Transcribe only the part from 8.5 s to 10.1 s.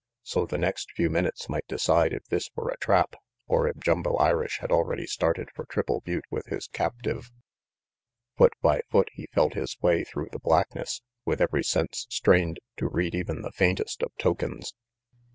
by foot he felt his way